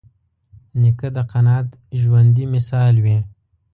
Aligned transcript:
نیکه 0.81 1.07
د 1.15 1.17
قناعت 1.31 1.69
ژوندي 2.01 2.45
مثال 2.53 2.95
وي. 3.03 3.17